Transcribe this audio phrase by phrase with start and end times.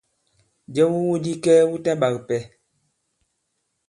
[0.73, 2.37] Jɛ wu iwu di kɛɛ wu ta ɓak ipɛ.